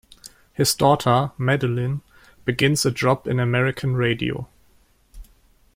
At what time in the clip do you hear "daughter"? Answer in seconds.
0.73-1.31